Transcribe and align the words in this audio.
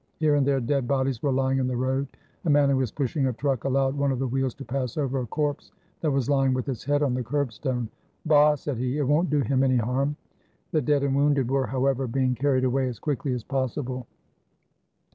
Here 0.17 0.33
and 0.33 0.47
there 0.47 0.59
dead 0.59 0.87
bodies 0.87 1.21
were 1.21 1.31
lying 1.31 1.59
in 1.59 1.67
the 1.67 1.77
road. 1.77 2.07
A 2.45 2.49
man 2.49 2.71
who 2.71 2.77
was 2.77 2.89
pushing 2.89 3.27
a 3.27 3.33
truck 3.33 3.65
allowed 3.65 3.95
one 3.95 4.11
of 4.11 4.17
the 4.17 4.25
wheels 4.27 4.55
to 4.55 4.65
pass 4.65 4.97
over 4.97 5.19
a 5.19 5.27
corpse 5.27 5.71
that 5.99 6.09
was 6.09 6.27
lying 6.27 6.55
with 6.55 6.67
its 6.69 6.83
head 6.83 7.03
on 7.03 7.13
the 7.13 7.21
curbstone. 7.21 7.87
"Bah!" 8.25 8.55
said 8.55 8.79
he, 8.79 8.97
"it 8.97 9.03
won't 9.03 9.29
do 9.29 9.41
him 9.41 9.61
any 9.61 9.77
harm." 9.77 10.15
The 10.71 10.81
dead 10.81 11.03
and 11.03 11.15
wounded 11.15 11.51
were, 11.51 11.67
however, 11.67 12.07
being 12.07 12.33
carried 12.33 12.63
away 12.63 12.87
as 12.87 12.97
quickly 12.97 13.31
as 13.33 13.43
possible. 13.43 14.07